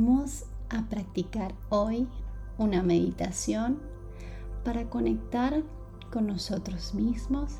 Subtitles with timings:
[0.00, 2.06] Vamos a practicar hoy
[2.56, 3.80] una meditación
[4.64, 5.64] para conectar
[6.12, 7.56] con nosotros mismos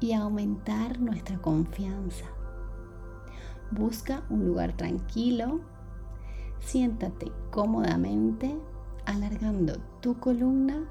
[0.00, 2.24] y aumentar nuestra confianza.
[3.70, 5.60] Busca un lugar tranquilo,
[6.58, 8.58] siéntate cómodamente,
[9.06, 10.84] alargando tu columna,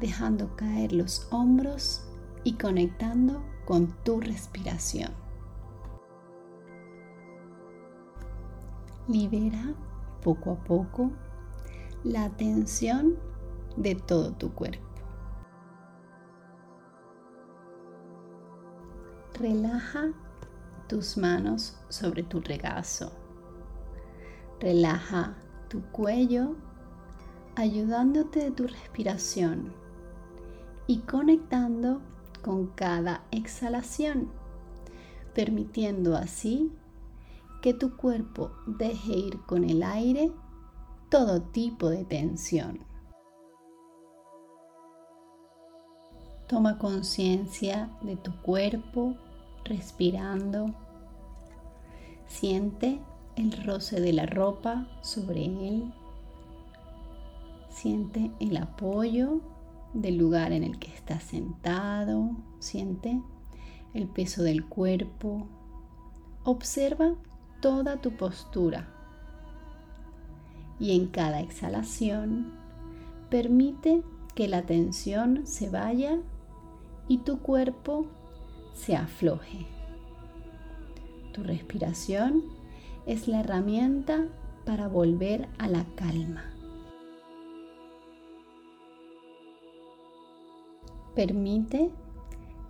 [0.00, 2.06] dejando caer los hombros
[2.44, 5.21] y conectando con tu respiración.
[9.12, 9.74] Libera
[10.22, 11.10] poco a poco
[12.02, 13.18] la tensión
[13.76, 14.86] de todo tu cuerpo.
[19.38, 20.12] Relaja
[20.88, 23.12] tus manos sobre tu regazo.
[24.60, 25.34] Relaja
[25.68, 26.54] tu cuello
[27.54, 29.74] ayudándote de tu respiración
[30.86, 32.00] y conectando
[32.40, 34.30] con cada exhalación,
[35.34, 36.72] permitiendo así
[37.62, 40.32] que tu cuerpo deje ir con el aire
[41.08, 42.80] todo tipo de tensión.
[46.48, 49.14] Toma conciencia de tu cuerpo
[49.64, 50.74] respirando.
[52.26, 53.00] Siente
[53.36, 55.94] el roce de la ropa sobre él.
[57.68, 59.40] Siente el apoyo
[59.94, 62.30] del lugar en el que estás sentado.
[62.58, 63.22] Siente
[63.94, 65.46] el peso del cuerpo.
[66.42, 67.14] Observa
[67.62, 68.86] toda tu postura.
[70.78, 72.52] Y en cada exhalación,
[73.30, 74.02] permite
[74.34, 76.18] que la tensión se vaya
[77.08, 78.06] y tu cuerpo
[78.74, 79.66] se afloje.
[81.32, 82.42] Tu respiración
[83.06, 84.26] es la herramienta
[84.66, 86.44] para volver a la calma.
[91.14, 91.90] Permite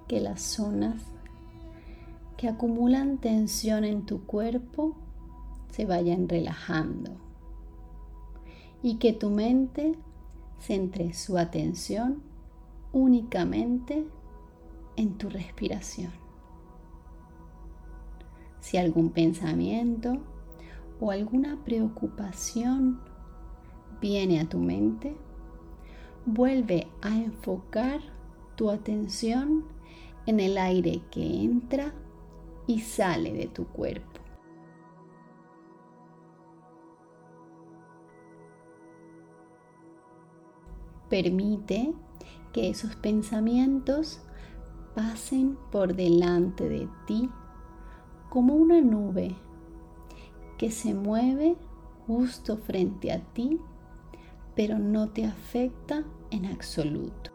[0.06, 1.11] que las zonas
[2.42, 4.96] que acumulan tensión en tu cuerpo
[5.70, 7.12] se vayan relajando
[8.82, 9.94] y que tu mente
[10.58, 12.20] centre su atención
[12.92, 14.04] únicamente
[14.96, 16.10] en tu respiración.
[18.58, 20.18] Si algún pensamiento
[20.98, 22.98] o alguna preocupación
[24.00, 25.16] viene a tu mente,
[26.26, 28.00] vuelve a enfocar
[28.56, 29.62] tu atención
[30.26, 31.94] en el aire que entra
[32.66, 34.20] y sale de tu cuerpo.
[41.08, 41.92] Permite
[42.52, 44.22] que esos pensamientos
[44.94, 47.28] pasen por delante de ti
[48.30, 49.34] como una nube
[50.58, 51.56] que se mueve
[52.06, 53.60] justo frente a ti,
[54.54, 57.31] pero no te afecta en absoluto.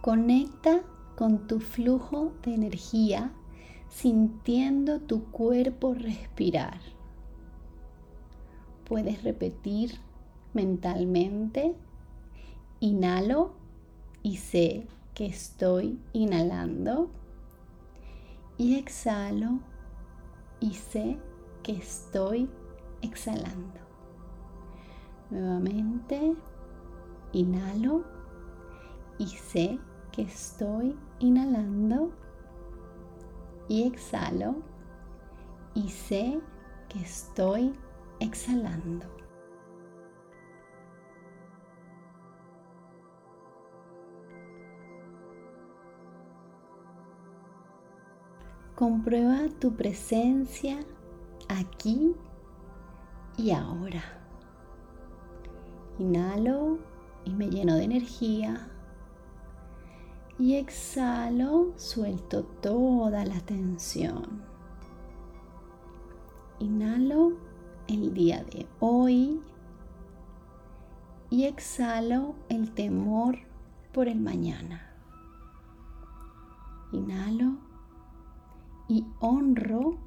[0.00, 0.80] Conecta
[1.14, 3.32] con tu flujo de energía
[3.90, 6.80] sintiendo tu cuerpo respirar.
[8.88, 9.98] Puedes repetir
[10.54, 11.74] mentalmente,
[12.80, 13.52] inhalo
[14.22, 17.10] y sé que estoy inhalando.
[18.56, 19.60] Y exhalo
[20.60, 21.18] y sé
[21.62, 22.48] que estoy
[23.02, 23.80] exhalando.
[25.30, 26.34] Nuevamente,
[27.32, 28.04] inhalo
[29.18, 29.78] y sé
[30.12, 32.10] que estoy inhalando
[33.68, 34.56] y exhalo
[35.74, 36.40] y sé
[36.88, 37.72] que estoy
[38.18, 39.06] exhalando.
[48.74, 50.80] Comprueba tu presencia
[51.48, 52.16] aquí
[53.36, 54.02] y ahora.
[55.98, 56.78] Inhalo
[57.26, 58.70] y me lleno de energía
[60.40, 64.42] y exhalo, suelto toda la tensión.
[66.58, 67.34] Inhalo
[67.88, 69.42] el día de hoy
[71.28, 73.36] y exhalo el temor
[73.92, 74.94] por el mañana.
[76.92, 77.58] Inhalo
[78.88, 79.98] y honro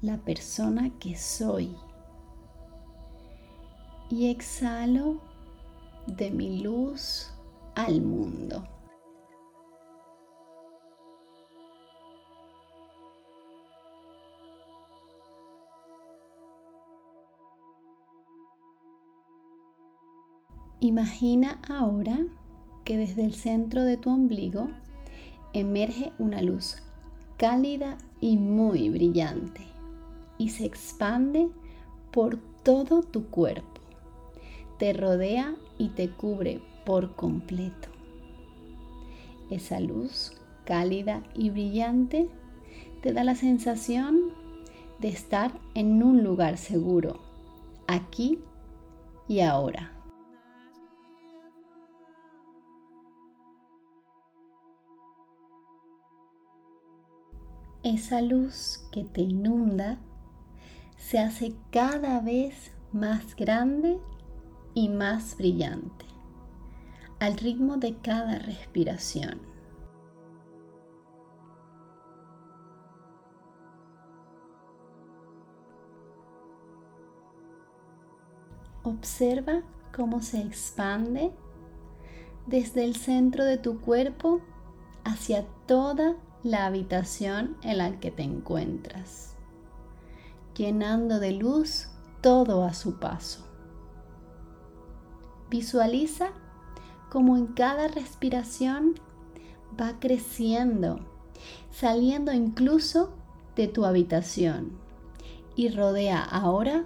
[0.00, 1.76] la persona que soy.
[4.08, 5.20] Y exhalo
[6.06, 7.30] de mi luz
[7.74, 8.75] al mundo.
[20.80, 22.18] Imagina ahora
[22.84, 24.68] que desde el centro de tu ombligo
[25.54, 26.76] emerge una luz
[27.38, 29.62] cálida y muy brillante
[30.36, 31.48] y se expande
[32.10, 33.80] por todo tu cuerpo.
[34.78, 37.88] Te rodea y te cubre por completo.
[39.50, 40.32] Esa luz
[40.64, 42.28] cálida y brillante
[43.02, 44.30] te da la sensación
[44.98, 47.20] de estar en un lugar seguro,
[47.86, 48.40] aquí
[49.28, 49.95] y ahora.
[57.86, 59.98] Esa luz que te inunda
[60.98, 64.00] se hace cada vez más grande
[64.74, 66.04] y más brillante
[67.20, 69.40] al ritmo de cada respiración.
[78.82, 79.62] Observa
[79.94, 81.32] cómo se expande
[82.46, 84.40] desde el centro de tu cuerpo
[85.04, 86.16] hacia toda
[86.46, 89.34] la habitación en la que te encuentras,
[90.56, 91.88] llenando de luz
[92.20, 93.44] todo a su paso.
[95.50, 96.28] Visualiza
[97.10, 98.94] cómo en cada respiración
[99.78, 101.00] va creciendo,
[101.72, 103.12] saliendo incluso
[103.56, 104.70] de tu habitación
[105.56, 106.84] y rodea ahora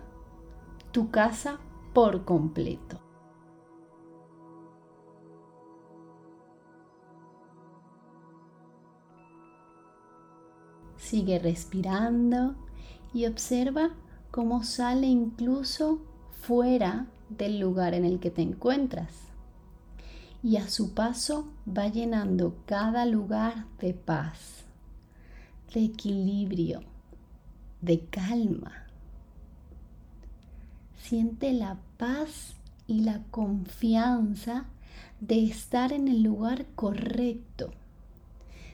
[0.91, 1.61] tu casa
[1.93, 3.10] por completo.
[11.01, 12.55] Sigue respirando
[13.13, 13.91] y observa
[14.31, 16.03] cómo sale incluso
[16.43, 19.13] fuera del lugar en el que te encuentras.
[20.43, 24.65] Y a su paso va llenando cada lugar de paz,
[25.75, 26.81] de equilibrio,
[27.81, 28.87] de calma.
[30.99, 32.55] Siente la paz
[32.87, 34.67] y la confianza
[35.21, 37.71] de estar en el lugar correcto.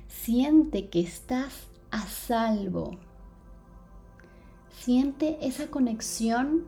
[0.08, 2.98] Siente que estás a salvo.
[4.70, 6.66] Siente esa conexión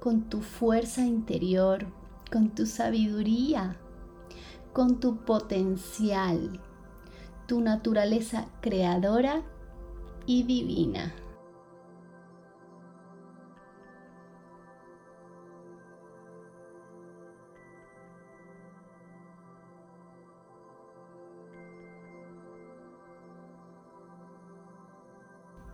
[0.00, 1.86] con tu fuerza interior,
[2.30, 3.76] con tu sabiduría,
[4.72, 6.58] con tu potencial,
[7.46, 9.42] tu naturaleza creadora
[10.24, 11.12] y divina.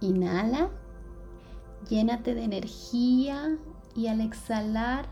[0.00, 0.70] Inhala,
[1.88, 3.58] llénate de energía
[3.94, 5.06] y al exhalar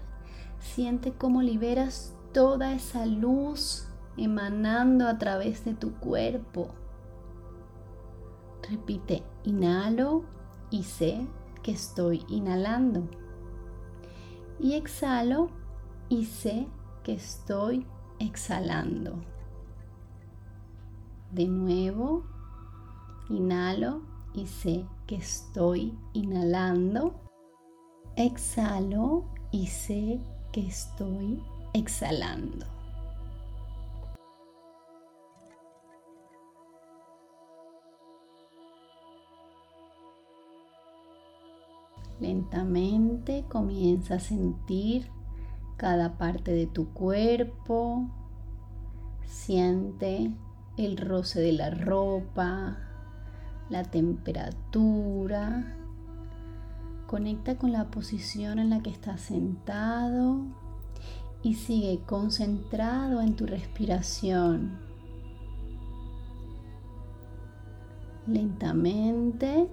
[0.60, 6.68] siente cómo liberas toda esa luz emanando a través de tu cuerpo.
[8.68, 10.24] Repite, inhalo
[10.70, 11.26] y sé
[11.62, 13.08] que estoy inhalando.
[14.60, 15.50] Y exhalo
[16.08, 16.68] y sé
[17.02, 17.86] que estoy
[18.18, 19.16] exhalando.
[21.32, 22.24] De nuevo,
[23.28, 24.00] inhalo
[24.36, 27.14] y sé que estoy inhalando.
[28.16, 30.20] Exhalo y sé
[30.52, 31.42] que estoy
[31.72, 32.66] exhalando.
[42.20, 45.10] Lentamente comienza a sentir
[45.76, 48.08] cada parte de tu cuerpo.
[49.24, 50.30] Siente
[50.76, 52.85] el roce de la ropa,
[53.68, 55.76] la temperatura.
[57.06, 60.40] Conecta con la posición en la que estás sentado
[61.42, 64.78] y sigue concentrado en tu respiración.
[68.26, 69.68] Lentamente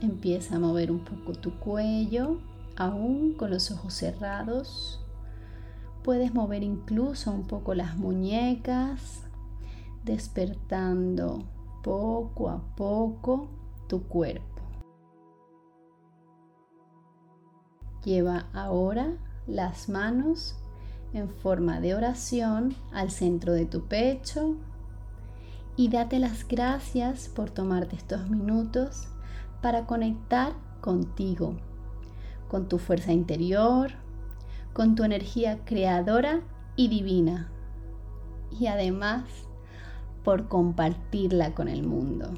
[0.00, 2.40] empieza a mover un poco tu cuello,
[2.76, 5.00] aún con los ojos cerrados.
[6.02, 9.22] Puedes mover incluso un poco las muñecas,
[10.04, 11.44] despertando
[11.84, 13.46] poco a poco
[13.86, 14.62] tu cuerpo.
[18.02, 19.12] Lleva ahora
[19.46, 20.56] las manos
[21.12, 24.56] en forma de oración al centro de tu pecho
[25.76, 29.08] y date las gracias por tomarte estos minutos
[29.60, 31.56] para conectar contigo,
[32.48, 33.92] con tu fuerza interior,
[34.72, 36.40] con tu energía creadora
[36.76, 37.50] y divina.
[38.58, 39.24] Y además
[40.24, 42.32] por compartirla con el mundo.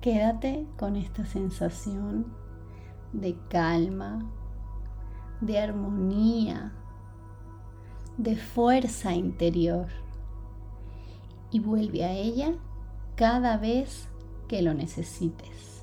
[0.00, 2.32] Quédate con esta sensación
[3.12, 4.24] de calma,
[5.40, 6.72] de armonía,
[8.16, 9.88] de fuerza interior
[11.50, 12.54] y vuelve a ella
[13.16, 14.08] cada vez
[14.46, 15.82] que lo necesites.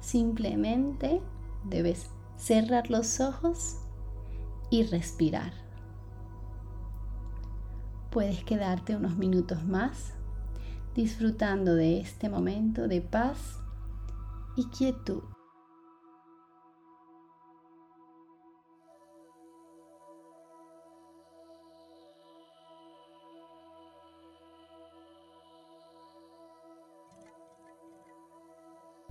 [0.00, 1.22] Simplemente
[1.64, 3.78] debes cerrar los ojos
[4.70, 5.67] y respirar.
[8.10, 10.14] Puedes quedarte unos minutos más
[10.94, 13.60] disfrutando de este momento de paz
[14.56, 15.22] y quietud.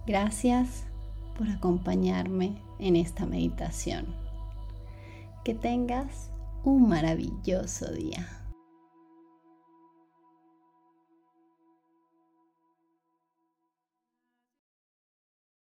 [0.08, 0.88] Gracias
[1.38, 4.16] por acompañarme en esta meditación.
[5.44, 6.32] Que tengas
[6.64, 8.47] un maravilloso día.